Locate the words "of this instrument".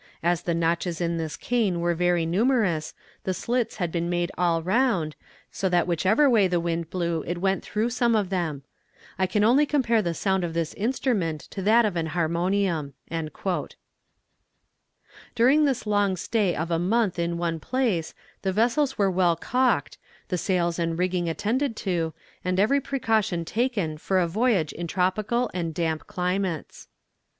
10.43-11.41